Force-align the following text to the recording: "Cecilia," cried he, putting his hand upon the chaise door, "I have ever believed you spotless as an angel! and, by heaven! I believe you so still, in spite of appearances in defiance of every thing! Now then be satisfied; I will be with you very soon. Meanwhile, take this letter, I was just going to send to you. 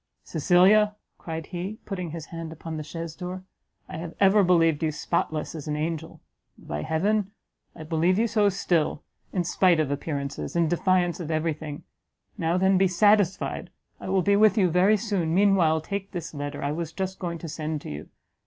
"Cecilia," 0.23 0.95
cried 1.19 1.45
he, 1.45 1.77
putting 1.85 2.09
his 2.09 2.25
hand 2.33 2.51
upon 2.51 2.75
the 2.75 2.81
chaise 2.83 3.13
door, 3.15 3.43
"I 3.87 3.97
have 3.97 4.15
ever 4.19 4.43
believed 4.43 4.81
you 4.81 4.91
spotless 4.91 5.53
as 5.53 5.67
an 5.67 5.75
angel! 5.75 6.21
and, 6.57 6.67
by 6.67 6.81
heaven! 6.81 7.29
I 7.75 7.83
believe 7.83 8.17
you 8.17 8.25
so 8.27 8.49
still, 8.49 9.03
in 9.31 9.43
spite 9.43 9.79
of 9.79 9.91
appearances 9.91 10.55
in 10.55 10.67
defiance 10.67 11.19
of 11.19 11.29
every 11.29 11.53
thing! 11.53 11.83
Now 12.35 12.57
then 12.57 12.79
be 12.79 12.87
satisfied; 12.87 13.69
I 13.99 14.09
will 14.09 14.23
be 14.23 14.35
with 14.35 14.57
you 14.57 14.71
very 14.71 14.97
soon. 14.97 15.35
Meanwhile, 15.35 15.81
take 15.81 16.13
this 16.13 16.33
letter, 16.33 16.63
I 16.63 16.71
was 16.71 16.91
just 16.91 17.19
going 17.19 17.37
to 17.37 17.47
send 17.47 17.81
to 17.81 17.91
you. 17.91 18.09